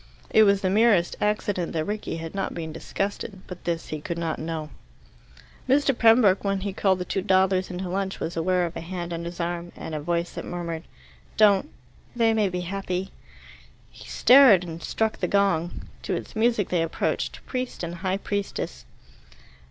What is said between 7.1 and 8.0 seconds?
dawdlers into